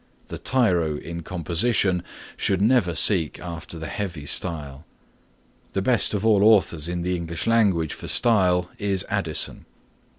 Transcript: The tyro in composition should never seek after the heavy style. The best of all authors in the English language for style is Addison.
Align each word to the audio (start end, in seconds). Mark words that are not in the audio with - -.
The 0.29 0.39
tyro 0.39 0.95
in 0.97 1.21
composition 1.21 2.01
should 2.35 2.59
never 2.59 2.95
seek 2.95 3.39
after 3.39 3.77
the 3.77 3.85
heavy 3.85 4.25
style. 4.25 4.83
The 5.73 5.83
best 5.83 6.15
of 6.15 6.25
all 6.25 6.43
authors 6.43 6.87
in 6.87 7.03
the 7.03 7.15
English 7.15 7.45
language 7.45 7.93
for 7.93 8.07
style 8.07 8.71
is 8.79 9.05
Addison. 9.09 9.67